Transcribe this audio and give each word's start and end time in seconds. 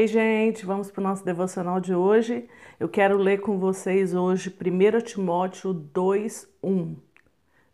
Oi, 0.00 0.06
gente, 0.06 0.64
vamos 0.64 0.90
para 0.90 1.02
o 1.02 1.04
nosso 1.04 1.22
devocional 1.22 1.78
de 1.78 1.94
hoje. 1.94 2.48
Eu 2.80 2.88
quero 2.88 3.18
ler 3.18 3.42
com 3.42 3.58
vocês 3.58 4.14
hoje 4.14 4.48
1 4.48 5.02
Timóteo 5.02 5.74
2:1. 5.74 6.96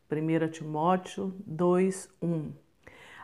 1 0.08 0.48
Timóteo 0.50 1.32
2:1. 1.46 2.50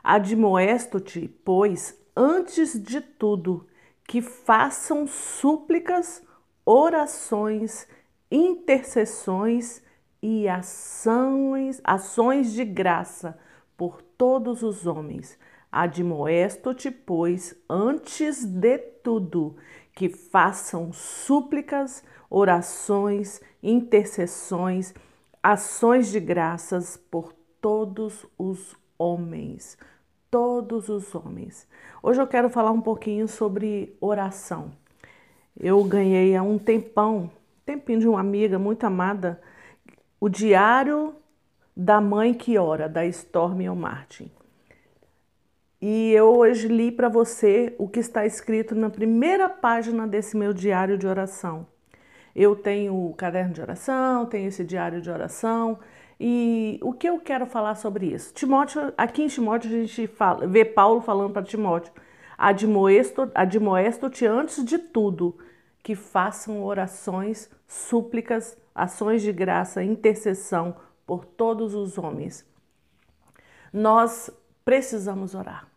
Admoesto-te, 0.00 1.26
pois, 1.44 2.00
antes 2.16 2.80
de 2.80 3.00
tudo, 3.00 3.66
que 4.06 4.22
façam 4.22 5.08
súplicas, 5.08 6.22
orações, 6.64 7.88
intercessões 8.30 9.82
e 10.22 10.48
ações, 10.48 11.80
ações 11.82 12.52
de 12.52 12.64
graça 12.64 13.36
por 13.76 14.00
todos 14.00 14.62
os 14.62 14.86
homens 14.86 15.36
Admoesto-te, 15.76 16.88
pois, 16.88 17.52
antes 17.68 18.44
de 18.44 18.78
tudo, 18.78 19.56
que 19.92 20.08
façam 20.08 20.92
súplicas, 20.92 22.04
orações, 22.30 23.40
intercessões, 23.60 24.94
ações 25.42 26.12
de 26.12 26.20
graças 26.20 26.96
por 26.96 27.32
todos 27.60 28.24
os 28.38 28.76
homens. 28.96 29.76
Todos 30.30 30.88
os 30.88 31.12
homens. 31.12 31.66
Hoje 32.00 32.22
eu 32.22 32.26
quero 32.28 32.48
falar 32.48 32.70
um 32.70 32.80
pouquinho 32.80 33.26
sobre 33.26 33.96
oração. 34.00 34.70
Eu 35.58 35.82
ganhei 35.82 36.36
há 36.36 36.42
um 36.44 36.56
tempão, 36.56 37.28
tempinho 37.66 37.98
de 37.98 38.06
uma 38.06 38.20
amiga 38.20 38.60
muito 38.60 38.84
amada, 38.84 39.42
o 40.20 40.28
Diário 40.28 41.16
da 41.76 42.00
Mãe 42.00 42.32
que 42.32 42.56
Ora, 42.56 42.88
da 42.88 43.04
Stormy 43.06 43.68
Martin. 43.70 44.30
E 45.86 46.12
eu 46.12 46.34
hoje 46.38 46.66
li 46.66 46.90
para 46.90 47.10
você 47.10 47.74
o 47.76 47.86
que 47.86 48.00
está 48.00 48.24
escrito 48.24 48.74
na 48.74 48.88
primeira 48.88 49.50
página 49.50 50.08
desse 50.08 50.34
meu 50.34 50.54
diário 50.54 50.96
de 50.96 51.06
oração. 51.06 51.66
Eu 52.34 52.56
tenho 52.56 53.10
o 53.10 53.12
caderno 53.12 53.52
de 53.52 53.60
oração, 53.60 54.24
tenho 54.24 54.48
esse 54.48 54.64
diário 54.64 55.02
de 55.02 55.10
oração. 55.10 55.78
E 56.18 56.80
o 56.82 56.94
que 56.94 57.06
eu 57.06 57.20
quero 57.20 57.44
falar 57.44 57.74
sobre 57.74 58.06
isso? 58.06 58.32
Timóteo, 58.32 58.94
aqui 58.96 59.24
em 59.24 59.26
Timóteo 59.26 59.68
a 59.68 59.72
gente 59.74 60.06
fala, 60.06 60.46
vê 60.46 60.64
Paulo 60.64 61.02
falando 61.02 61.34
para 61.34 61.42
Timóteo: 61.42 61.92
admoesto-te 62.38 63.32
admoesto 63.34 64.10
antes 64.26 64.64
de 64.64 64.78
tudo 64.78 65.36
que 65.82 65.94
façam 65.94 66.64
orações, 66.64 67.50
súplicas, 67.68 68.56
ações 68.74 69.20
de 69.20 69.34
graça, 69.34 69.84
intercessão 69.84 70.76
por 71.06 71.26
todos 71.26 71.74
os 71.74 71.98
homens. 71.98 72.42
Nós 73.70 74.30
precisamos 74.64 75.34
orar. 75.34 75.73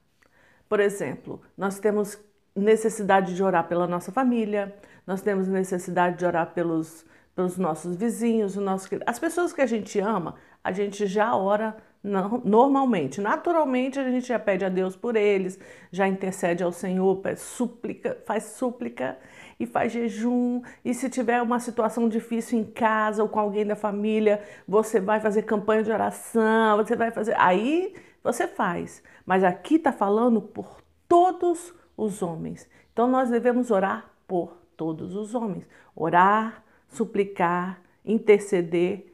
Por 0.67 0.79
exemplo, 0.79 1.41
nós 1.57 1.79
temos 1.79 2.19
necessidade 2.55 3.35
de 3.35 3.43
orar 3.43 3.67
pela 3.67 3.87
nossa 3.87 4.11
família, 4.11 4.75
nós 5.05 5.21
temos 5.21 5.47
necessidade 5.47 6.17
de 6.17 6.25
orar 6.25 6.53
pelos, 6.53 7.05
pelos 7.35 7.57
nossos 7.57 7.95
vizinhos, 7.95 8.55
nosso, 8.55 8.89
as 9.05 9.19
pessoas 9.19 9.53
que 9.53 9.61
a 9.61 9.65
gente 9.65 9.99
ama, 9.99 10.35
a 10.63 10.71
gente 10.71 11.05
já 11.05 11.35
ora 11.35 11.77
normalmente. 12.03 13.19
Naturalmente, 13.19 13.99
a 13.99 14.09
gente 14.09 14.27
já 14.27 14.39
pede 14.39 14.63
a 14.63 14.69
Deus 14.69 14.95
por 14.95 15.15
eles, 15.15 15.59
já 15.91 16.07
intercede 16.07 16.63
ao 16.63 16.71
Senhor, 16.71 17.21
súplica, 17.35 18.17
faz 18.25 18.43
súplica 18.43 19.17
e 19.59 19.65
faz 19.65 19.91
jejum. 19.91 20.61
E 20.85 20.93
se 20.93 21.09
tiver 21.09 21.41
uma 21.41 21.59
situação 21.59 22.07
difícil 22.07 22.59
em 22.59 22.63
casa 22.63 23.21
ou 23.21 23.29
com 23.29 23.39
alguém 23.39 23.65
da 23.65 23.75
família, 23.75 24.41
você 24.67 24.99
vai 24.99 25.19
fazer 25.19 25.43
campanha 25.43 25.83
de 25.83 25.91
oração, 25.91 26.77
você 26.77 26.95
vai 26.95 27.11
fazer. 27.11 27.35
Aí 27.37 27.93
você 28.33 28.47
faz, 28.47 29.01
mas 29.25 29.43
aqui 29.43 29.75
está 29.75 29.91
falando 29.91 30.41
por 30.41 30.81
todos 31.07 31.73
os 31.95 32.21
homens. 32.21 32.69
Então 32.91 33.07
nós 33.07 33.29
devemos 33.29 33.71
orar 33.71 34.11
por 34.27 34.57
todos 34.75 35.15
os 35.15 35.33
homens. 35.33 35.65
Orar, 35.95 36.63
suplicar, 36.89 37.81
interceder 38.03 39.13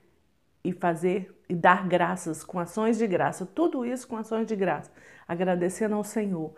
e 0.64 0.72
fazer 0.72 1.32
e 1.48 1.54
dar 1.54 1.88
graças 1.88 2.44
com 2.44 2.60
ações 2.60 2.98
de 2.98 3.06
graça. 3.06 3.46
Tudo 3.46 3.86
isso 3.86 4.08
com 4.08 4.18
ações 4.18 4.48
de 4.48 4.56
graça. 4.56 4.92
Agradecendo 5.28 5.94
ao 5.94 6.04
Senhor 6.04 6.54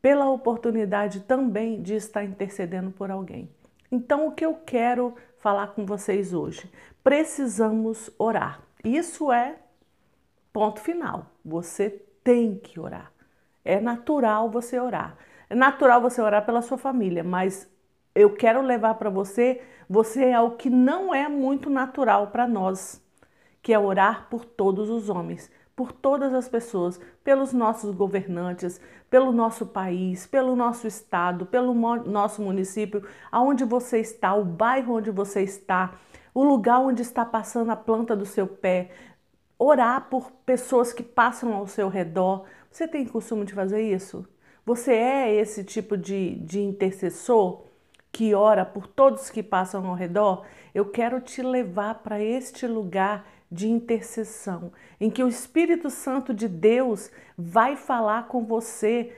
pela 0.00 0.28
oportunidade 0.28 1.20
também 1.20 1.80
de 1.80 1.94
estar 1.94 2.24
intercedendo 2.24 2.90
por 2.90 3.12
alguém. 3.12 3.48
Então, 3.90 4.26
o 4.26 4.32
que 4.32 4.44
eu 4.44 4.54
quero 4.54 5.14
falar 5.38 5.68
com 5.68 5.86
vocês 5.86 6.34
hoje? 6.34 6.68
Precisamos 7.04 8.10
orar. 8.18 8.60
Isso 8.82 9.30
é 9.30 9.56
Ponto 10.52 10.80
final. 10.80 11.26
Você 11.44 11.90
tem 12.22 12.56
que 12.56 12.78
orar. 12.78 13.12
É 13.64 13.80
natural 13.80 14.50
você 14.50 14.78
orar. 14.78 15.16
É 15.48 15.54
natural 15.54 16.00
você 16.00 16.20
orar 16.20 16.44
pela 16.44 16.62
sua 16.62 16.78
família, 16.78 17.22
mas 17.22 17.70
eu 18.14 18.34
quero 18.34 18.60
levar 18.62 18.94
para 18.94 19.10
você, 19.10 19.62
você 19.88 20.24
é 20.26 20.40
o 20.40 20.52
que 20.52 20.68
não 20.68 21.14
é 21.14 21.28
muito 21.28 21.70
natural 21.70 22.28
para 22.28 22.46
nós, 22.46 23.02
que 23.62 23.72
é 23.72 23.78
orar 23.78 24.28
por 24.28 24.44
todos 24.44 24.90
os 24.90 25.08
homens, 25.08 25.50
por 25.74 25.92
todas 25.92 26.34
as 26.34 26.48
pessoas, 26.48 27.00
pelos 27.24 27.52
nossos 27.52 27.94
governantes, 27.94 28.80
pelo 29.08 29.32
nosso 29.32 29.66
país, 29.66 30.26
pelo 30.26 30.54
nosso 30.56 30.86
estado, 30.86 31.46
pelo 31.46 31.74
nosso 31.74 32.42
município, 32.42 33.06
aonde 33.30 33.64
você 33.64 33.98
está, 34.00 34.34
o 34.34 34.44
bairro 34.44 34.96
onde 34.96 35.10
você 35.10 35.42
está, 35.42 35.94
o 36.34 36.42
lugar 36.44 36.80
onde 36.80 37.02
está 37.02 37.24
passando 37.24 37.70
a 37.70 37.76
planta 37.76 38.16
do 38.16 38.24
seu 38.24 38.46
pé, 38.46 38.90
orar 39.62 40.08
por 40.10 40.32
pessoas 40.44 40.92
que 40.92 41.02
passam 41.02 41.54
ao 41.54 41.66
seu 41.66 41.88
redor. 41.88 42.44
Você 42.70 42.88
tem 42.88 43.06
costume 43.06 43.44
de 43.44 43.54
fazer 43.54 43.80
isso? 43.82 44.26
Você 44.66 44.92
é 44.92 45.34
esse 45.34 45.62
tipo 45.62 45.96
de, 45.96 46.34
de 46.36 46.60
intercessor 46.60 47.64
que 48.10 48.34
ora 48.34 48.64
por 48.64 48.86
todos 48.86 49.30
que 49.30 49.42
passam 49.42 49.86
ao 49.86 49.94
redor? 49.94 50.44
Eu 50.74 50.86
quero 50.86 51.20
te 51.20 51.42
levar 51.42 52.02
para 52.02 52.20
este 52.20 52.66
lugar 52.66 53.26
de 53.50 53.68
intercessão, 53.68 54.72
em 54.98 55.10
que 55.10 55.22
o 55.22 55.28
Espírito 55.28 55.90
Santo 55.90 56.32
de 56.32 56.48
Deus 56.48 57.10
vai 57.36 57.76
falar 57.76 58.26
com 58.26 58.44
você 58.44 59.14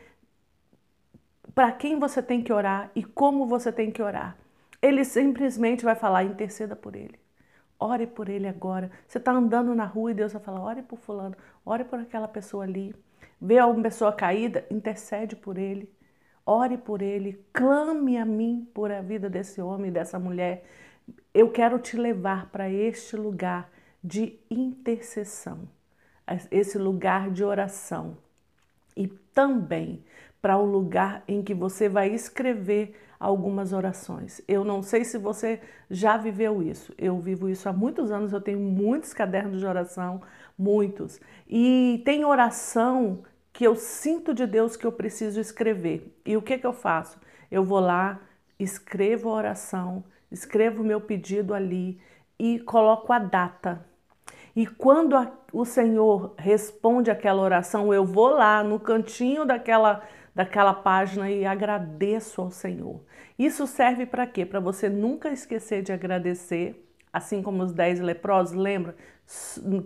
para 1.54 1.70
quem 1.70 1.98
você 1.98 2.20
tem 2.20 2.42
que 2.42 2.52
orar 2.52 2.90
e 2.94 3.04
como 3.04 3.46
você 3.46 3.70
tem 3.70 3.90
que 3.90 4.02
orar. 4.02 4.36
Ele 4.82 5.04
simplesmente 5.04 5.84
vai 5.84 5.94
falar: 5.94 6.24
interceda 6.24 6.74
por 6.74 6.96
ele. 6.96 7.23
Ore 7.78 8.06
por 8.06 8.28
ele 8.28 8.46
agora. 8.46 8.90
Você 9.06 9.18
está 9.18 9.32
andando 9.32 9.74
na 9.74 9.84
rua 9.84 10.10
e 10.10 10.14
Deus 10.14 10.32
vai 10.32 10.42
falar: 10.42 10.62
ore 10.62 10.82
por 10.82 10.98
fulano, 10.98 11.36
ore 11.64 11.84
por 11.84 11.98
aquela 11.98 12.28
pessoa 12.28 12.64
ali. 12.64 12.94
Vê 13.40 13.58
alguma 13.58 13.84
pessoa 13.84 14.12
caída, 14.12 14.64
intercede 14.70 15.36
por 15.36 15.58
ele. 15.58 15.92
Ore 16.46 16.76
por 16.76 17.00
ele, 17.00 17.42
clame 17.52 18.18
a 18.18 18.24
mim 18.24 18.68
por 18.74 18.92
a 18.92 19.00
vida 19.00 19.30
desse 19.30 19.62
homem, 19.62 19.90
dessa 19.90 20.18
mulher. 20.18 20.64
Eu 21.32 21.50
quero 21.50 21.78
te 21.78 21.96
levar 21.96 22.50
para 22.50 22.68
este 22.68 23.16
lugar 23.16 23.70
de 24.02 24.38
intercessão, 24.50 25.66
esse 26.50 26.76
lugar 26.76 27.30
de 27.30 27.42
oração. 27.42 28.18
E 28.94 29.08
também 29.08 30.04
para 30.44 30.58
o 30.58 30.66
lugar 30.66 31.24
em 31.26 31.42
que 31.42 31.54
você 31.54 31.88
vai 31.88 32.10
escrever 32.10 32.94
algumas 33.18 33.72
orações. 33.72 34.42
Eu 34.46 34.62
não 34.62 34.82
sei 34.82 35.02
se 35.02 35.16
você 35.16 35.58
já 35.88 36.18
viveu 36.18 36.62
isso. 36.62 36.92
Eu 36.98 37.18
vivo 37.18 37.48
isso 37.48 37.66
há 37.66 37.72
muitos 37.72 38.10
anos, 38.12 38.30
eu 38.30 38.42
tenho 38.42 38.60
muitos 38.60 39.14
cadernos 39.14 39.60
de 39.60 39.64
oração, 39.64 40.20
muitos. 40.58 41.18
E 41.48 42.02
tem 42.04 42.26
oração 42.26 43.22
que 43.54 43.66
eu 43.66 43.74
sinto 43.74 44.34
de 44.34 44.46
Deus 44.46 44.76
que 44.76 44.86
eu 44.86 44.92
preciso 44.92 45.40
escrever. 45.40 46.14
E 46.26 46.36
o 46.36 46.42
que, 46.42 46.58
que 46.58 46.66
eu 46.66 46.74
faço? 46.74 47.18
Eu 47.50 47.64
vou 47.64 47.80
lá, 47.80 48.20
escrevo 48.60 49.30
a 49.30 49.36
oração, 49.36 50.04
escrevo 50.30 50.82
o 50.82 50.86
meu 50.86 51.00
pedido 51.00 51.54
ali 51.54 51.98
e 52.38 52.58
coloco 52.58 53.14
a 53.14 53.18
data. 53.18 53.82
E 54.54 54.66
quando 54.66 55.16
a, 55.16 55.32
o 55.54 55.64
Senhor 55.64 56.34
responde 56.36 57.10
aquela 57.10 57.40
oração, 57.40 57.94
eu 57.94 58.04
vou 58.04 58.28
lá 58.28 58.62
no 58.62 58.78
cantinho 58.78 59.46
daquela 59.46 60.02
daquela 60.34 60.74
página 60.74 61.30
e 61.30 61.46
agradeço 61.46 62.40
ao 62.40 62.50
Senhor. 62.50 63.00
Isso 63.38 63.66
serve 63.66 64.04
para 64.04 64.26
quê? 64.26 64.44
Para 64.44 64.60
você 64.60 64.88
nunca 64.88 65.30
esquecer 65.30 65.82
de 65.82 65.92
agradecer, 65.92 66.84
assim 67.12 67.42
como 67.42 67.62
os 67.62 67.72
dez 67.72 68.00
leprosos, 68.00 68.56
lembra? 68.56 68.96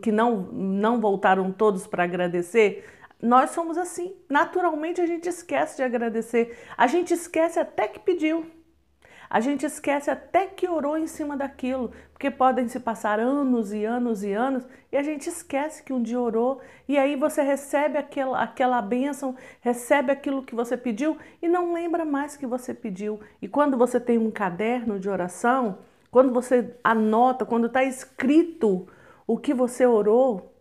Que 0.00 0.10
não, 0.10 0.42
não 0.52 1.00
voltaram 1.00 1.52
todos 1.52 1.86
para 1.86 2.04
agradecer. 2.04 2.84
Nós 3.20 3.50
somos 3.50 3.76
assim. 3.76 4.14
Naturalmente 4.28 5.00
a 5.00 5.06
gente 5.06 5.28
esquece 5.28 5.76
de 5.76 5.82
agradecer. 5.82 6.56
A 6.76 6.86
gente 6.86 7.12
esquece 7.12 7.58
até 7.58 7.88
que 7.88 8.00
pediu. 8.00 8.46
A 9.30 9.40
gente 9.40 9.66
esquece 9.66 10.10
até 10.10 10.46
que 10.46 10.66
orou 10.66 10.96
em 10.96 11.06
cima 11.06 11.36
daquilo, 11.36 11.92
porque 12.12 12.30
podem 12.30 12.66
se 12.66 12.80
passar 12.80 13.20
anos 13.20 13.72
e 13.72 13.84
anos 13.84 14.22
e 14.22 14.32
anos 14.32 14.66
e 14.90 14.96
a 14.96 15.02
gente 15.02 15.28
esquece 15.28 15.82
que 15.82 15.92
um 15.92 16.02
dia 16.02 16.18
orou 16.18 16.60
e 16.88 16.96
aí 16.96 17.14
você 17.14 17.42
recebe 17.42 17.98
aquela, 17.98 18.42
aquela 18.42 18.80
bênção, 18.80 19.36
recebe 19.60 20.10
aquilo 20.10 20.42
que 20.42 20.54
você 20.54 20.76
pediu 20.76 21.18
e 21.42 21.48
não 21.48 21.74
lembra 21.74 22.06
mais 22.06 22.36
que 22.36 22.46
você 22.46 22.72
pediu. 22.72 23.20
E 23.42 23.46
quando 23.46 23.76
você 23.76 24.00
tem 24.00 24.16
um 24.16 24.30
caderno 24.30 24.98
de 24.98 25.10
oração, 25.10 25.78
quando 26.10 26.32
você 26.32 26.74
anota, 26.82 27.44
quando 27.44 27.66
está 27.66 27.84
escrito 27.84 28.88
o 29.26 29.36
que 29.36 29.52
você 29.52 29.84
orou, 29.84 30.54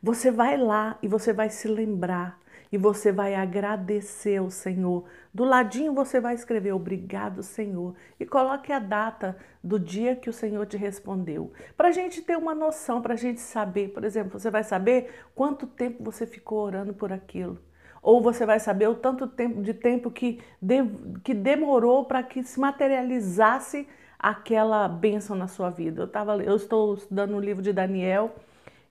você 0.00 0.30
vai 0.30 0.56
lá 0.56 0.96
e 1.02 1.08
você 1.08 1.32
vai 1.32 1.50
se 1.50 1.66
lembrar 1.66 2.38
e 2.74 2.76
você 2.76 3.12
vai 3.12 3.36
agradecer 3.36 4.38
ao 4.38 4.50
Senhor. 4.50 5.04
Do 5.32 5.44
ladinho 5.44 5.94
você 5.94 6.18
vai 6.18 6.34
escrever 6.34 6.72
obrigado, 6.72 7.40
Senhor, 7.40 7.94
e 8.18 8.26
coloque 8.26 8.72
a 8.72 8.80
data 8.80 9.36
do 9.62 9.78
dia 9.78 10.16
que 10.16 10.28
o 10.28 10.32
Senhor 10.32 10.66
te 10.66 10.76
respondeu. 10.76 11.52
Para 11.76 11.90
a 11.90 11.92
gente 11.92 12.20
ter 12.20 12.36
uma 12.36 12.52
noção, 12.52 13.00
para 13.00 13.14
a 13.14 13.16
gente 13.16 13.40
saber, 13.40 13.90
por 13.90 14.02
exemplo, 14.02 14.40
você 14.40 14.50
vai 14.50 14.64
saber 14.64 15.22
quanto 15.36 15.68
tempo 15.68 16.02
você 16.02 16.26
ficou 16.26 16.58
orando 16.58 16.92
por 16.92 17.12
aquilo 17.12 17.60
ou 18.02 18.20
você 18.20 18.44
vai 18.44 18.58
saber 18.58 18.88
o 18.88 18.96
tanto 18.96 19.28
tempo 19.28 19.62
de 19.62 19.72
tempo 19.72 20.10
que, 20.10 20.40
de, 20.60 20.84
que 21.22 21.32
demorou 21.32 22.04
para 22.04 22.24
que 22.24 22.42
se 22.42 22.58
materializasse 22.58 23.86
aquela 24.18 24.88
bênção 24.88 25.36
na 25.36 25.46
sua 25.46 25.70
vida. 25.70 26.02
Eu, 26.02 26.08
tava, 26.08 26.42
eu 26.42 26.56
estou 26.56 26.94
estudando 26.94 27.36
o 27.36 27.40
livro 27.40 27.62
de 27.62 27.72
Daniel 27.72 28.34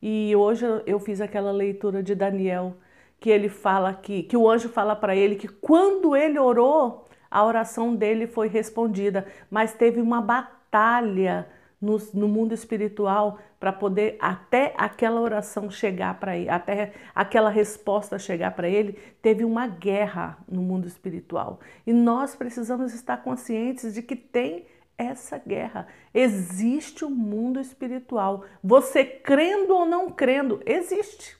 e 0.01 0.33
hoje 0.37 0.65
eu 0.85 1.01
fiz 1.01 1.19
aquela 1.19 1.51
leitura 1.51 2.01
de 2.01 2.15
Daniel 2.15 2.77
que 3.23 3.29
ele 3.29 3.47
fala 3.47 3.93
que, 3.93 4.23
que 4.23 4.35
o 4.35 4.49
anjo 4.49 4.67
fala 4.67 4.97
para 4.97 5.15
ele 5.15 5.37
que 5.37 5.47
quando 5.47 6.13
ele 6.13 6.37
orou, 6.37 7.07
a 7.31 7.45
oração 7.45 7.95
dele 7.95 8.27
foi 8.27 8.49
respondida, 8.49 9.25
mas 9.49 9.71
teve 9.71 10.01
uma 10.01 10.21
batalha 10.21 11.47
no, 11.79 11.97
no 12.13 12.27
mundo 12.27 12.53
espiritual 12.53 13.39
para 13.61 13.71
poder 13.71 14.17
até 14.19 14.73
aquela 14.77 15.21
oração 15.21 15.71
chegar 15.71 16.19
para 16.19 16.35
ele, 16.35 16.49
até 16.49 16.91
aquela 17.15 17.49
resposta 17.49 18.19
chegar 18.19 18.51
para 18.51 18.67
ele, 18.67 18.99
teve 19.21 19.45
uma 19.45 19.67
guerra 19.67 20.37
no 20.45 20.61
mundo 20.61 20.85
espiritual. 20.85 21.61
E 21.87 21.93
nós 21.93 22.35
precisamos 22.35 22.93
estar 22.93 23.23
conscientes 23.23 23.93
de 23.93 24.01
que 24.01 24.17
tem 24.17 24.65
essa 24.97 25.37
guerra. 25.37 25.87
Existe 26.13 27.05
o 27.05 27.07
um 27.07 27.11
mundo 27.11 27.57
espiritual. 27.57 28.43
Você 28.61 29.05
crendo 29.05 29.73
ou 29.73 29.85
não 29.85 30.09
crendo, 30.11 30.61
existe. 30.65 31.37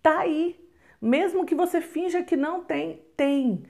Tá 0.00 0.20
aí. 0.20 0.67
Mesmo 1.00 1.46
que 1.46 1.54
você 1.54 1.80
finja 1.80 2.22
que 2.22 2.36
não 2.36 2.62
tem, 2.62 3.00
tem. 3.16 3.62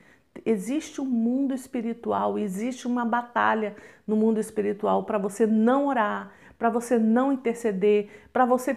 Existe 0.44 1.00
um 1.00 1.04
mundo 1.04 1.54
espiritual, 1.54 2.38
existe 2.38 2.86
uma 2.86 3.04
batalha 3.04 3.76
no 4.06 4.16
mundo 4.16 4.38
espiritual 4.38 5.04
para 5.04 5.18
você 5.18 5.46
não 5.46 5.86
orar, 5.88 6.32
para 6.58 6.70
você 6.70 6.98
não 6.98 7.32
interceder, 7.32 8.08
para 8.32 8.46
você, 8.46 8.76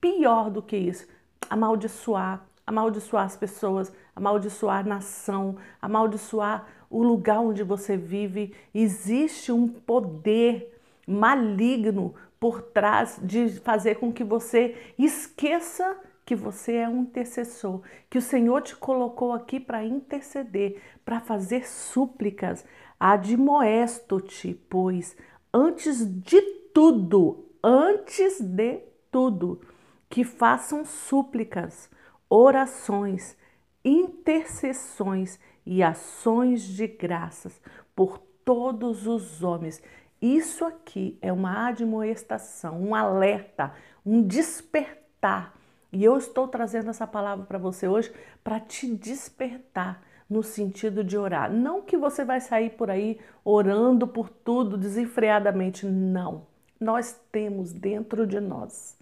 pior 0.00 0.50
do 0.50 0.62
que 0.62 0.76
isso, 0.76 1.06
amaldiçoar, 1.48 2.44
amaldiçoar 2.66 3.24
as 3.24 3.36
pessoas, 3.36 3.92
amaldiçoar 4.14 4.80
a 4.80 4.88
nação, 4.88 5.56
amaldiçoar 5.82 6.66
o 6.88 7.02
lugar 7.02 7.40
onde 7.40 7.62
você 7.62 7.96
vive. 7.96 8.54
Existe 8.74 9.52
um 9.52 9.68
poder 9.68 10.78
maligno 11.06 12.14
por 12.38 12.62
trás 12.62 13.18
de 13.22 13.50
fazer 13.60 13.96
com 13.96 14.12
que 14.12 14.24
você 14.24 14.76
esqueça 14.98 15.96
que 16.30 16.36
você 16.36 16.76
é 16.76 16.88
um 16.88 17.02
intercessor, 17.02 17.82
que 18.08 18.16
o 18.16 18.22
Senhor 18.22 18.62
te 18.62 18.76
colocou 18.76 19.32
aqui 19.32 19.58
para 19.58 19.84
interceder, 19.84 20.80
para 21.04 21.18
fazer 21.18 21.66
súplicas. 21.66 22.64
Admoesto-te, 23.00 24.54
pois, 24.70 25.16
antes 25.52 26.06
de 26.22 26.40
tudo, 26.72 27.48
antes 27.64 28.40
de 28.40 28.78
tudo, 29.10 29.60
que 30.08 30.22
façam 30.22 30.84
súplicas, 30.84 31.90
orações, 32.28 33.36
intercessões 33.84 35.36
e 35.66 35.82
ações 35.82 36.62
de 36.62 36.86
graças 36.86 37.60
por 37.92 38.18
todos 38.44 39.04
os 39.08 39.42
homens. 39.42 39.82
Isso 40.22 40.64
aqui 40.64 41.18
é 41.20 41.32
uma 41.32 41.66
admoestação, 41.66 42.80
um 42.80 42.94
alerta, 42.94 43.74
um 44.06 44.22
despertar 44.22 45.58
e 45.92 46.04
eu 46.04 46.16
estou 46.16 46.46
trazendo 46.46 46.90
essa 46.90 47.06
palavra 47.06 47.44
para 47.44 47.58
você 47.58 47.88
hoje 47.88 48.12
para 48.44 48.60
te 48.60 48.94
despertar 48.94 50.02
no 50.28 50.42
sentido 50.42 51.02
de 51.02 51.18
orar. 51.18 51.52
Não 51.52 51.82
que 51.82 51.96
você 51.96 52.24
vai 52.24 52.40
sair 52.40 52.70
por 52.70 52.88
aí 52.88 53.18
orando 53.44 54.06
por 54.06 54.28
tudo 54.28 54.76
desenfreadamente, 54.76 55.84
não. 55.84 56.46
Nós 56.78 57.20
temos 57.32 57.72
dentro 57.72 58.26
de 58.26 58.38
nós 58.38 58.96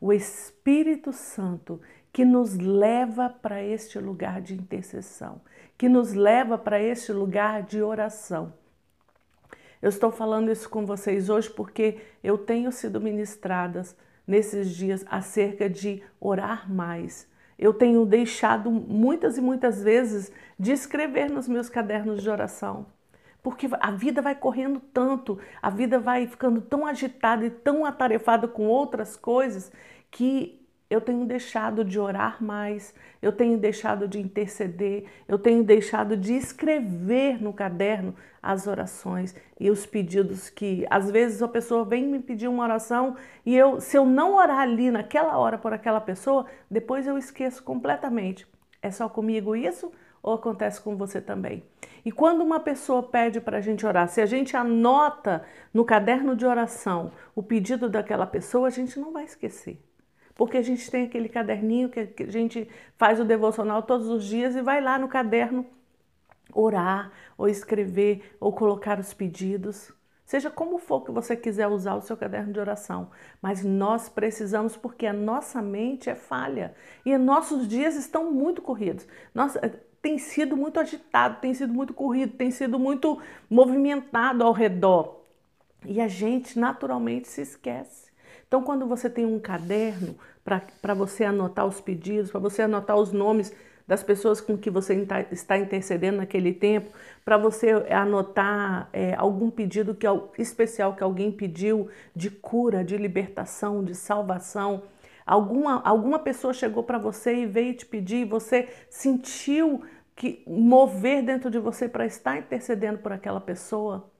o 0.00 0.12
Espírito 0.12 1.12
Santo 1.12 1.80
que 2.12 2.24
nos 2.24 2.56
leva 2.56 3.30
para 3.30 3.62
este 3.62 3.98
lugar 3.98 4.40
de 4.42 4.54
intercessão, 4.54 5.40
que 5.78 5.88
nos 5.88 6.12
leva 6.12 6.58
para 6.58 6.80
este 6.80 7.10
lugar 7.10 7.62
de 7.62 7.82
oração. 7.82 8.52
Eu 9.80 9.88
estou 9.88 10.10
falando 10.10 10.52
isso 10.52 10.68
com 10.68 10.84
vocês 10.86 11.28
hoje 11.28 11.50
porque 11.50 11.98
eu 12.22 12.38
tenho 12.38 12.70
sido 12.70 13.00
ministradas 13.00 13.96
nesses 14.26 14.70
dias 14.70 15.04
acerca 15.08 15.68
de 15.68 16.02
orar 16.20 16.70
mais. 16.72 17.28
Eu 17.58 17.72
tenho 17.72 18.04
deixado 18.04 18.70
muitas 18.70 19.38
e 19.38 19.40
muitas 19.40 19.82
vezes 19.82 20.32
de 20.58 20.72
escrever 20.72 21.30
nos 21.30 21.46
meus 21.46 21.68
cadernos 21.68 22.22
de 22.22 22.28
oração, 22.28 22.86
porque 23.42 23.68
a 23.80 23.90
vida 23.90 24.20
vai 24.20 24.34
correndo 24.34 24.80
tanto, 24.80 25.38
a 25.62 25.70
vida 25.70 25.98
vai 25.98 26.26
ficando 26.26 26.60
tão 26.60 26.86
agitada 26.86 27.46
e 27.46 27.50
tão 27.50 27.84
atarefada 27.84 28.48
com 28.48 28.66
outras 28.66 29.16
coisas 29.16 29.70
que 30.10 30.63
eu 30.90 31.00
tenho 31.00 31.24
deixado 31.24 31.84
de 31.84 31.98
orar 31.98 32.42
mais, 32.42 32.94
eu 33.22 33.32
tenho 33.32 33.58
deixado 33.58 34.06
de 34.06 34.20
interceder, 34.20 35.04
eu 35.26 35.38
tenho 35.38 35.64
deixado 35.64 36.16
de 36.16 36.34
escrever 36.34 37.42
no 37.42 37.52
caderno 37.52 38.14
as 38.42 38.66
orações 38.66 39.34
e 39.58 39.70
os 39.70 39.86
pedidos 39.86 40.50
que 40.50 40.86
às 40.90 41.10
vezes 41.10 41.42
a 41.42 41.48
pessoa 41.48 41.84
vem 41.84 42.06
me 42.06 42.20
pedir 42.20 42.48
uma 42.48 42.62
oração 42.62 43.16
e 43.46 43.56
eu, 43.56 43.80
se 43.80 43.96
eu 43.96 44.04
não 44.04 44.34
orar 44.34 44.58
ali 44.58 44.90
naquela 44.90 45.38
hora 45.38 45.56
por 45.56 45.72
aquela 45.72 46.00
pessoa, 46.00 46.44
depois 46.70 47.06
eu 47.06 47.16
esqueço 47.16 47.62
completamente. 47.62 48.46
É 48.82 48.90
só 48.90 49.08
comigo 49.08 49.56
isso 49.56 49.90
ou 50.22 50.34
acontece 50.34 50.80
com 50.80 50.96
você 50.96 51.20
também? 51.20 51.64
E 52.04 52.12
quando 52.12 52.42
uma 52.42 52.60
pessoa 52.60 53.02
pede 53.02 53.40
para 53.40 53.56
a 53.56 53.60
gente 53.62 53.86
orar, 53.86 54.08
se 54.08 54.20
a 54.20 54.26
gente 54.26 54.54
anota 54.54 55.42
no 55.72 55.84
caderno 55.84 56.36
de 56.36 56.44
oração 56.44 57.10
o 57.34 57.42
pedido 57.42 57.88
daquela 57.88 58.26
pessoa, 58.26 58.68
a 58.68 58.70
gente 58.70 59.00
não 59.00 59.10
vai 59.10 59.24
esquecer 59.24 59.80
porque 60.34 60.56
a 60.56 60.62
gente 60.62 60.90
tem 60.90 61.04
aquele 61.04 61.28
caderninho 61.28 61.88
que 61.88 62.00
a 62.00 62.30
gente 62.30 62.68
faz 62.96 63.20
o 63.20 63.24
devocional 63.24 63.82
todos 63.82 64.08
os 64.08 64.24
dias 64.24 64.56
e 64.56 64.62
vai 64.62 64.80
lá 64.80 64.98
no 64.98 65.08
caderno 65.08 65.66
orar, 66.52 67.12
ou 67.36 67.48
escrever, 67.48 68.36
ou 68.40 68.52
colocar 68.52 68.98
os 68.98 69.12
pedidos. 69.12 69.92
Seja 70.24 70.50
como 70.50 70.78
for 70.78 71.04
que 71.04 71.10
você 71.10 71.36
quiser 71.36 71.66
usar 71.66 71.94
o 71.94 72.00
seu 72.00 72.16
caderno 72.16 72.52
de 72.52 72.58
oração, 72.58 73.10
mas 73.42 73.62
nós 73.62 74.08
precisamos 74.08 74.76
porque 74.76 75.06
a 75.06 75.12
nossa 75.12 75.60
mente 75.60 76.08
é 76.08 76.14
falha 76.14 76.74
e 77.04 77.16
nossos 77.18 77.68
dias 77.68 77.94
estão 77.94 78.32
muito 78.32 78.62
corridos. 78.62 79.06
Nossa, 79.34 79.60
tem 80.00 80.16
sido 80.18 80.56
muito 80.56 80.80
agitado, 80.80 81.40
tem 81.40 81.52
sido 81.52 81.72
muito 81.72 81.92
corrido, 81.92 82.36
tem 82.36 82.50
sido 82.50 82.78
muito 82.78 83.20
movimentado 83.50 84.42
ao 84.42 84.52
redor. 84.52 85.20
E 85.84 86.00
a 86.00 86.08
gente 86.08 86.58
naturalmente 86.58 87.28
se 87.28 87.42
esquece. 87.42 88.03
Então, 88.46 88.62
quando 88.62 88.86
você 88.86 89.08
tem 89.10 89.26
um 89.26 89.38
caderno 89.38 90.16
para 90.44 90.94
você 90.94 91.24
anotar 91.24 91.66
os 91.66 91.80
pedidos, 91.80 92.30
para 92.30 92.40
você 92.40 92.62
anotar 92.62 92.96
os 92.96 93.12
nomes 93.12 93.52
das 93.86 94.02
pessoas 94.02 94.40
com 94.40 94.56
que 94.56 94.70
você 94.70 94.94
está 95.30 95.58
intercedendo 95.58 96.18
naquele 96.18 96.52
tempo, 96.52 96.90
para 97.24 97.36
você 97.36 97.70
anotar 97.90 98.88
é, 98.92 99.14
algum 99.14 99.50
pedido 99.50 99.94
que, 99.94 100.06
especial 100.38 100.94
que 100.94 101.02
alguém 101.02 101.30
pediu 101.30 101.88
de 102.14 102.30
cura, 102.30 102.82
de 102.82 102.96
libertação, 102.96 103.84
de 103.84 103.94
salvação. 103.94 104.82
Alguma, 105.26 105.82
alguma 105.82 106.18
pessoa 106.18 106.52
chegou 106.52 106.82
para 106.82 106.98
você 106.98 107.34
e 107.34 107.46
veio 107.46 107.74
te 107.74 107.84
pedir, 107.84 108.18
e 108.18 108.24
você 108.24 108.68
sentiu 108.88 109.82
que 110.16 110.42
mover 110.46 111.22
dentro 111.22 111.50
de 111.50 111.58
você 111.58 111.88
para 111.88 112.06
estar 112.06 112.38
intercedendo 112.38 112.98
por 112.98 113.12
aquela 113.12 113.40
pessoa 113.40 114.10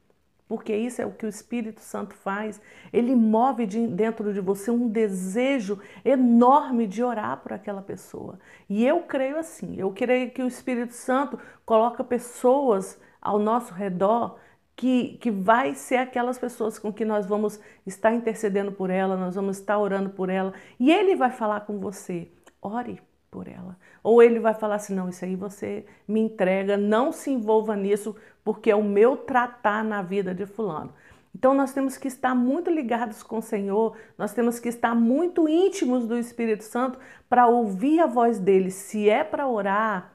porque 0.48 0.74
isso 0.76 1.00
é 1.00 1.06
o 1.06 1.12
que 1.12 1.24
o 1.24 1.28
Espírito 1.28 1.80
Santo 1.80 2.14
faz. 2.14 2.60
Ele 2.92 3.14
move 3.14 3.66
de 3.66 3.86
dentro 3.86 4.32
de 4.32 4.40
você 4.40 4.70
um 4.70 4.88
desejo 4.88 5.78
enorme 6.04 6.86
de 6.86 7.02
orar 7.02 7.38
por 7.42 7.52
aquela 7.52 7.82
pessoa. 7.82 8.38
E 8.68 8.86
eu 8.86 9.02
creio 9.02 9.38
assim, 9.38 9.76
eu 9.78 9.90
creio 9.92 10.30
que 10.30 10.42
o 10.42 10.46
Espírito 10.46 10.92
Santo 10.92 11.38
coloca 11.64 12.04
pessoas 12.04 13.00
ao 13.20 13.38
nosso 13.38 13.72
redor 13.72 14.38
que, 14.76 15.16
que 15.18 15.30
vai 15.30 15.74
ser 15.74 15.96
aquelas 15.96 16.38
pessoas 16.38 16.78
com 16.78 16.92
que 16.92 17.04
nós 17.04 17.26
vamos 17.26 17.60
estar 17.86 18.12
intercedendo 18.12 18.72
por 18.72 18.90
ela, 18.90 19.16
nós 19.16 19.34
vamos 19.34 19.58
estar 19.58 19.78
orando 19.78 20.10
por 20.10 20.28
ela, 20.28 20.52
e 20.78 20.90
ele 20.90 21.14
vai 21.14 21.30
falar 21.30 21.60
com 21.60 21.78
você. 21.78 22.30
Ore 22.60 23.00
por 23.34 23.48
ela. 23.48 23.76
Ou 24.00 24.22
ele 24.22 24.38
vai 24.38 24.54
falar 24.54 24.76
assim: 24.76 24.94
não, 24.94 25.08
isso 25.08 25.24
aí 25.24 25.34
você 25.34 25.84
me 26.06 26.20
entrega, 26.20 26.76
não 26.76 27.10
se 27.10 27.32
envolva 27.32 27.74
nisso, 27.74 28.14
porque 28.44 28.70
é 28.70 28.76
o 28.76 28.84
meu 28.84 29.16
tratar 29.16 29.82
na 29.82 30.00
vida 30.02 30.32
de 30.32 30.46
Fulano. 30.46 30.94
Então 31.34 31.52
nós 31.52 31.72
temos 31.72 31.96
que 31.96 32.06
estar 32.06 32.32
muito 32.32 32.70
ligados 32.70 33.24
com 33.24 33.38
o 33.38 33.42
Senhor, 33.42 33.96
nós 34.16 34.32
temos 34.32 34.60
que 34.60 34.68
estar 34.68 34.94
muito 34.94 35.48
íntimos 35.48 36.06
do 36.06 36.16
Espírito 36.16 36.62
Santo 36.62 36.96
para 37.28 37.48
ouvir 37.48 37.98
a 37.98 38.06
voz 38.06 38.38
dele, 38.38 38.70
se 38.70 39.08
é 39.08 39.24
para 39.24 39.48
orar 39.48 40.14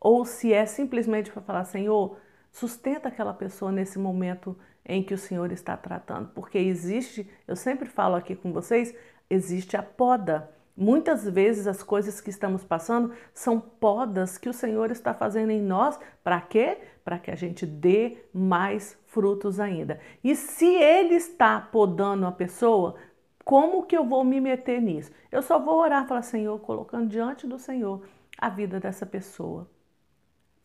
ou 0.00 0.24
se 0.24 0.54
é 0.54 0.64
simplesmente 0.64 1.30
para 1.30 1.42
falar: 1.42 1.64
Senhor, 1.64 2.16
sustenta 2.50 3.08
aquela 3.08 3.34
pessoa 3.34 3.70
nesse 3.70 3.98
momento 3.98 4.56
em 4.86 5.02
que 5.02 5.12
o 5.12 5.18
Senhor 5.18 5.52
está 5.52 5.76
tratando, 5.76 6.30
porque 6.34 6.56
existe, 6.56 7.30
eu 7.46 7.56
sempre 7.56 7.88
falo 7.88 8.14
aqui 8.14 8.34
com 8.34 8.52
vocês, 8.52 8.94
existe 9.28 9.76
a 9.76 9.82
poda 9.82 10.50
Muitas 10.76 11.28
vezes 11.28 11.68
as 11.68 11.84
coisas 11.84 12.20
que 12.20 12.30
estamos 12.30 12.64
passando 12.64 13.12
são 13.32 13.60
podas 13.60 14.36
que 14.36 14.48
o 14.48 14.52
Senhor 14.52 14.90
está 14.90 15.14
fazendo 15.14 15.50
em 15.50 15.62
nós. 15.62 15.98
Para 16.22 16.40
quê? 16.40 16.78
Para 17.04 17.18
que 17.18 17.30
a 17.30 17.36
gente 17.36 17.64
dê 17.64 18.24
mais 18.32 18.98
frutos 19.06 19.60
ainda. 19.60 20.00
E 20.22 20.34
se 20.34 20.66
Ele 20.66 21.14
está 21.14 21.60
podando 21.60 22.26
a 22.26 22.32
pessoa, 22.32 22.96
como 23.44 23.86
que 23.86 23.96
eu 23.96 24.04
vou 24.04 24.24
me 24.24 24.40
meter 24.40 24.80
nisso? 24.82 25.12
Eu 25.30 25.42
só 25.42 25.60
vou 25.60 25.76
orar 25.76 26.04
e 26.04 26.08
falar, 26.08 26.22
Senhor, 26.22 26.58
colocando 26.60 27.08
diante 27.08 27.46
do 27.46 27.58
Senhor 27.58 28.02
a 28.36 28.48
vida 28.48 28.80
dessa 28.80 29.06
pessoa. 29.06 29.70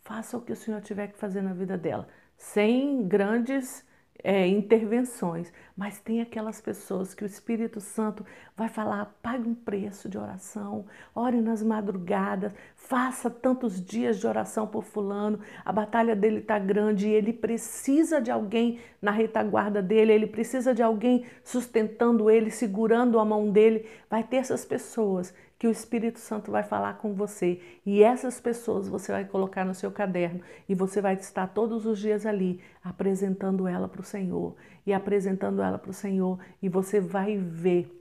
Faça 0.01 0.37
o 0.37 0.41
que 0.41 0.53
o 0.53 0.55
Senhor 0.55 0.81
tiver 0.81 1.07
que 1.07 1.19
fazer 1.19 1.43
na 1.43 1.53
vida 1.53 1.77
dela, 1.77 2.07
sem 2.35 3.07
grandes 3.07 3.85
é, 4.23 4.47
intervenções, 4.47 5.51
mas 5.75 5.99
tem 5.99 6.21
aquelas 6.21 6.59
pessoas 6.59 7.13
que 7.13 7.23
o 7.23 7.25
Espírito 7.25 7.79
Santo 7.79 8.25
vai 8.55 8.67
falar: 8.67 9.17
pague 9.21 9.47
um 9.47 9.55
preço 9.55 10.09
de 10.09 10.17
oração, 10.17 10.85
ore 11.15 11.39
nas 11.41 11.63
madrugadas, 11.63 12.51
faça 12.75 13.29
tantos 13.29 13.83
dias 13.83 14.19
de 14.19 14.27
oração 14.27 14.67
por 14.67 14.83
Fulano, 14.83 15.39
a 15.63 15.71
batalha 15.71 16.15
dele 16.15 16.39
está 16.39 16.59
grande 16.59 17.07
e 17.07 17.13
ele 17.13 17.31
precisa 17.31 18.21
de 18.21 18.29
alguém 18.29 18.79
na 19.01 19.11
retaguarda 19.11 19.81
dele, 19.81 20.11
ele 20.11 20.27
precisa 20.27 20.73
de 20.73 20.83
alguém 20.83 21.25
sustentando 21.43 22.29
ele, 22.29 22.51
segurando 22.51 23.19
a 23.19 23.25
mão 23.25 23.49
dele. 23.49 23.85
Vai 24.09 24.23
ter 24.23 24.37
essas 24.37 24.65
pessoas 24.65 25.33
que 25.59 25.67
o 25.67 25.71
Espírito 25.71 26.19
Santo 26.19 26.51
vai 26.51 26.63
falar 26.63 26.93
com 26.99 27.13
você. 27.13 27.59
E 27.85 28.01
essas 28.01 28.39
pessoas 28.39 28.87
você 28.87 29.11
vai 29.11 29.25
colocar 29.25 29.65
no 29.65 29.75
seu 29.75 29.91
caderno 29.91 30.39
e 30.69 30.73
você 30.73 31.01
vai 31.01 31.15
estar 31.15 31.47
todos 31.47 31.85
os 31.85 31.99
dias 31.99 32.25
ali 32.25 32.61
apresentando 32.89 33.67
ela 33.67 33.87
para 33.87 34.01
o 34.01 34.03
Senhor 34.03 34.55
e 34.85 34.93
apresentando 34.93 35.61
ela 35.61 35.77
para 35.77 35.91
o 35.91 35.93
Senhor 35.93 36.39
e 36.61 36.67
você 36.67 36.99
vai 36.99 37.37
ver 37.37 37.95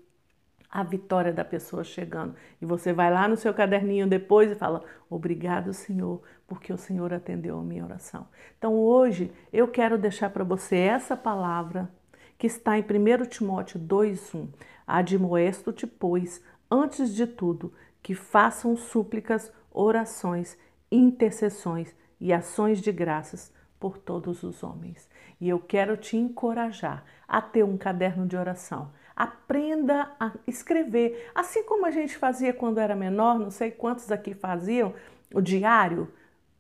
a 0.71 0.83
vitória 0.83 1.33
da 1.33 1.45
pessoa 1.45 1.85
chegando. 1.85 2.35
E 2.61 2.67
você 2.67 2.93
vai 2.93 3.13
lá 3.13 3.29
no 3.29 3.37
seu 3.37 3.53
caderninho 3.55 4.07
depois 4.07 4.51
e 4.51 4.55
fala: 4.55 4.83
Obrigado, 5.09 5.73
Senhor, 5.73 6.23
porque 6.47 6.73
o 6.73 6.79
Senhor 6.79 7.13
atendeu 7.13 7.59
a 7.59 7.63
minha 7.63 7.85
oração. 7.85 8.27
Então 8.57 8.75
hoje 8.75 9.31
eu 9.53 9.69
quero 9.69 9.99
deixar 9.99 10.31
para 10.31 10.45
você 10.45 10.77
essa 10.77 11.17
palavra 11.17 11.91
que 12.37 12.47
está 12.47 12.79
em 12.79 12.83
1 12.83 13.27
Timóteo 13.27 13.81
2,1. 13.81 14.49
Admoesto-te, 14.87 15.87
pois, 15.87 16.43
antes 16.71 17.15
de 17.15 17.27
tudo, 17.27 17.75
que 18.03 18.15
façam 18.15 18.75
súplicas, 18.75 19.53
orações, 19.71 20.57
intercessões 20.91 21.95
e 22.19 22.33
ações 22.33 22.81
de 22.81 22.91
graças 22.91 23.53
por 23.79 23.99
todos 23.99 24.43
os 24.43 24.63
homens. 24.63 25.09
E 25.41 25.49
eu 25.49 25.59
quero 25.59 25.97
te 25.97 26.17
encorajar 26.17 27.05
a 27.27 27.41
ter 27.41 27.63
um 27.63 27.77
caderno 27.77 28.27
de 28.27 28.37
oração. 28.37 28.91
Aprenda 29.15 30.13
a 30.19 30.33
escrever, 30.47 31.31
assim 31.35 31.65
como 31.65 31.87
a 31.87 31.91
gente 31.91 32.17
fazia 32.17 32.53
quando 32.53 32.79
era 32.79 32.95
menor, 32.95 33.39
não 33.39 33.51
sei 33.51 33.71
quantos 33.71 34.11
aqui 34.11 34.35
faziam, 34.35 34.95
o 35.35 35.41
diário. 35.41 36.09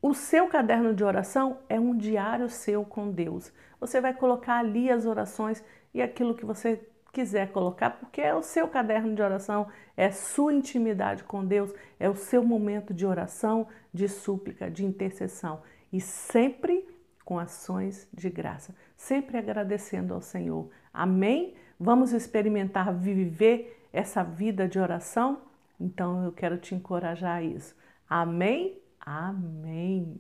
O 0.00 0.14
seu 0.14 0.48
caderno 0.48 0.94
de 0.94 1.02
oração 1.02 1.58
é 1.68 1.78
um 1.78 1.96
diário 1.96 2.48
seu 2.48 2.84
com 2.84 3.10
Deus. 3.10 3.52
Você 3.80 4.00
vai 4.00 4.12
colocar 4.12 4.58
ali 4.58 4.90
as 4.90 5.06
orações 5.06 5.62
e 5.94 6.02
aquilo 6.02 6.34
que 6.34 6.44
você 6.44 6.88
quiser 7.12 7.50
colocar, 7.50 7.90
porque 7.90 8.20
é 8.20 8.34
o 8.34 8.42
seu 8.42 8.68
caderno 8.68 9.14
de 9.14 9.22
oração, 9.22 9.68
é 9.96 10.10
sua 10.10 10.52
intimidade 10.52 11.25
com 11.25 11.44
Deus, 11.44 11.72
é 11.98 12.08
o 12.08 12.14
seu 12.14 12.44
momento 12.44 12.92
de 12.92 13.06
oração, 13.06 13.66
de 13.92 14.08
súplica, 14.08 14.70
de 14.70 14.84
intercessão 14.84 15.62
e 15.92 16.00
sempre 16.00 16.88
com 17.28 17.38
ações 17.38 18.08
de 18.11 18.30
graça, 18.30 18.75
sempre 18.97 19.37
agradecendo 19.37 20.14
ao 20.14 20.23
Senhor. 20.23 20.70
Amém? 20.90 21.52
Vamos 21.78 22.14
experimentar 22.14 22.90
viver 22.90 23.87
essa 23.92 24.23
vida 24.25 24.66
de 24.66 24.78
oração? 24.78 25.42
Então 25.78 26.25
eu 26.25 26.32
quero 26.32 26.56
te 26.56 26.75
encorajar 26.75 27.37
a 27.37 27.42
isso. 27.42 27.76
Amém? 28.08 28.80
Amém. 28.99 30.16